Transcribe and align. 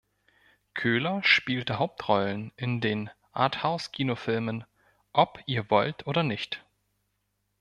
Köhler 0.73 1.21
spielte 1.21 1.77
Hauptrollen 1.77 2.51
in 2.55 2.81
den 2.81 3.11
Arthouse-Kinofilmen 3.33 4.63
"Ob 5.13 5.37
ihr 5.45 5.69
wollt 5.69 6.07
oder 6.07 6.23
nicht! 6.23 6.65